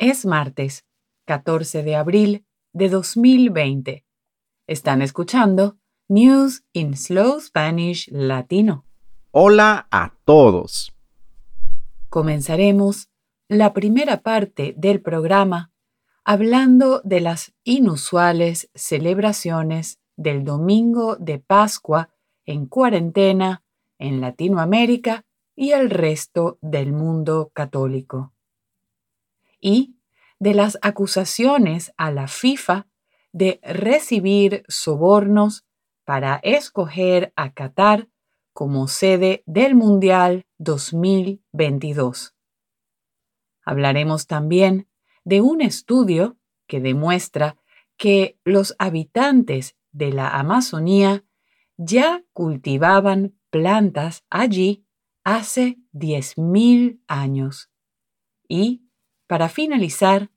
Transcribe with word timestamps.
Es 0.00 0.24
martes, 0.24 0.86
14 1.26 1.82
de 1.82 1.94
abril 1.94 2.46
de 2.72 2.88
2020. 2.88 4.06
Están 4.66 5.02
escuchando 5.02 5.76
News 6.08 6.64
in 6.72 6.96
Slow 6.96 7.38
Spanish 7.38 8.08
Latino. 8.10 8.86
Hola 9.30 9.88
a 9.90 10.14
todos. 10.24 10.96
Comenzaremos 12.08 13.10
la 13.46 13.74
primera 13.74 14.22
parte 14.22 14.72
del 14.74 15.02
programa 15.02 15.70
hablando 16.24 17.02
de 17.04 17.20
las 17.20 17.52
inusuales 17.62 18.70
celebraciones 18.74 20.00
del 20.16 20.44
domingo 20.44 21.16
de 21.16 21.40
Pascua 21.40 22.08
en 22.46 22.64
cuarentena 22.64 23.64
en 23.98 24.22
Latinoamérica 24.22 25.26
y 25.54 25.72
el 25.72 25.90
resto 25.90 26.56
del 26.62 26.94
mundo 26.94 27.50
católico. 27.52 28.32
Y 29.60 29.96
de 30.38 30.54
las 30.54 30.78
acusaciones 30.82 31.92
a 31.96 32.10
la 32.10 32.28
FIFA 32.28 32.86
de 33.32 33.60
recibir 33.62 34.64
sobornos 34.68 35.64
para 36.04 36.40
escoger 36.42 37.32
a 37.36 37.52
Qatar 37.52 38.08
como 38.52 38.88
sede 38.88 39.42
del 39.46 39.74
Mundial 39.74 40.46
2022. 40.58 42.34
Hablaremos 43.64 44.26
también 44.26 44.88
de 45.24 45.40
un 45.40 45.60
estudio 45.60 46.36
que 46.66 46.80
demuestra 46.80 47.56
que 47.96 48.38
los 48.44 48.74
habitantes 48.78 49.76
de 49.92 50.12
la 50.12 50.30
Amazonía 50.30 51.24
ya 51.76 52.24
cultivaban 52.32 53.38
plantas 53.50 54.24
allí 54.30 54.86
hace 55.24 55.78
10.000 55.92 57.00
años. 57.06 57.70
Y, 58.48 58.89
para 59.30 59.48
finalizar, 59.48 60.28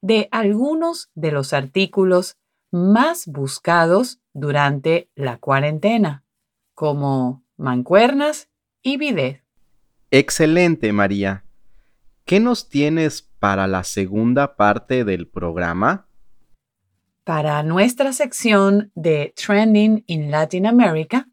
de 0.00 0.26
algunos 0.32 1.12
de 1.14 1.30
los 1.30 1.52
artículos 1.52 2.38
más 2.72 3.28
buscados 3.28 4.20
durante 4.32 5.08
la 5.14 5.36
cuarentena, 5.36 6.24
como 6.74 7.44
mancuernas 7.56 8.48
y 8.82 8.96
bidet. 8.96 9.44
Excelente, 10.10 10.92
María. 10.92 11.44
¿Qué 12.24 12.40
nos 12.40 12.68
tienes 12.68 13.22
para 13.38 13.68
la 13.68 13.84
segunda 13.84 14.56
parte 14.56 15.04
del 15.04 15.28
programa? 15.28 16.08
Para 17.22 17.62
nuestra 17.62 18.12
sección 18.12 18.90
de 18.96 19.32
Trending 19.36 20.02
in 20.08 20.32
Latin 20.32 20.66
America, 20.66 21.28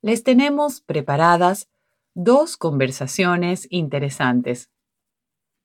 les 0.00 0.22
tenemos 0.22 0.80
preparadas 0.80 1.68
dos 2.14 2.56
conversaciones 2.56 3.66
interesantes. 3.68 4.70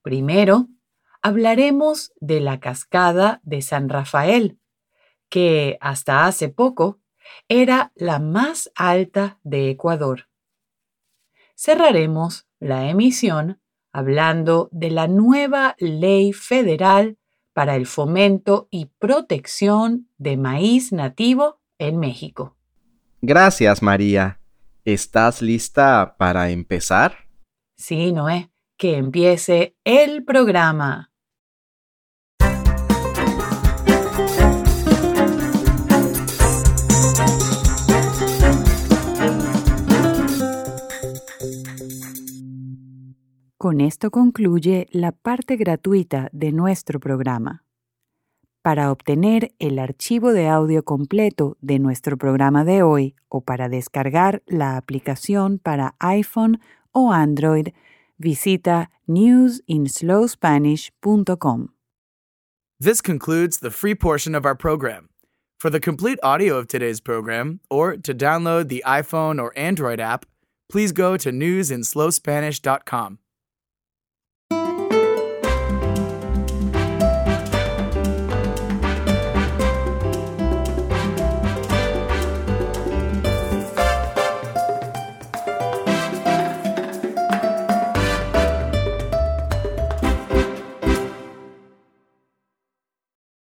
Primero, 0.02 0.68
hablaremos 1.22 2.14
de 2.20 2.40
la 2.40 2.60
cascada 2.60 3.40
de 3.44 3.62
San 3.62 3.90
Rafael, 3.90 4.60
que 5.30 5.78
hasta 5.80 6.26
hace 6.26 6.50
poco 6.50 7.00
era 7.48 7.92
la 7.96 8.20
más 8.20 8.72
alta 8.76 9.40
de 9.44 9.70
Ecuador. 9.70 10.28
Cerraremos 11.56 12.48
la 12.60 12.90
emisión 12.90 13.62
hablando 13.92 14.70
de 14.72 14.90
la 14.90 15.08
nueva 15.08 15.76
ley 15.80 16.34
federal 16.34 17.18
para 17.54 17.76
el 17.76 17.86
fomento 17.86 18.68
y 18.72 18.86
protección 18.98 20.10
de 20.18 20.38
maíz 20.38 20.92
nativo 20.92 21.60
en 21.78 22.00
México. 22.00 22.56
Gracias, 23.22 23.82
María. 23.82 24.40
¿Estás 24.86 25.42
lista 25.42 26.16
para 26.18 26.50
empezar? 26.50 27.28
Sí, 27.76 28.12
Noé, 28.12 28.51
que 28.81 28.97
empiece 28.97 29.75
el 29.84 30.25
programa. 30.25 31.12
Con 43.59 43.81
esto 43.81 44.09
concluye 44.09 44.88
la 44.90 45.12
parte 45.12 45.58
gratuita 45.58 46.30
de 46.31 46.52
nuestro 46.52 47.00
programa. 47.00 47.63
Para 48.63 48.92
obtener 48.92 49.53
el 49.59 49.78
archivo 49.78 50.34
de 50.34 50.48
audio 50.48 50.84
completo 50.84 51.56
de 51.62 51.78
nuestro 51.78 52.18
programa 52.18 52.66
de 52.66 52.81
hoy 52.81 53.16
o 53.30 53.42
para 53.42 53.69
descargar 53.69 54.42
la 54.48 54.75
aplicación 54.75 55.59
para 55.59 55.94
iPhone 56.00 56.59
o 56.92 57.13
Android, 57.13 57.68
visita 58.22 58.88
newsinslowspanish.com. 59.09 61.70
This 62.80 63.02
concludes 63.02 63.58
the 63.58 63.70
free 63.70 63.96
portion 63.96 64.34
of 64.34 64.46
our 64.46 64.56
program. 64.56 65.09
For 65.59 65.70
the 65.70 65.80
complete 65.80 66.18
audio 66.24 66.58
of 66.58 66.68
today's 66.68 67.00
program 67.00 67.60
or 67.70 67.96
to 67.98 68.16
download 68.16 68.68
the 68.68 68.84
iPhone 68.88 69.40
or 69.40 69.54
Android 69.56 70.00
app, 70.00 70.26
please 70.70 70.92
go 70.92 71.18
to 71.18 71.31
newsinslowspanish.com. 71.31 73.20